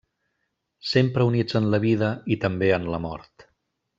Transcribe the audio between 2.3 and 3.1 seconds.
i també en la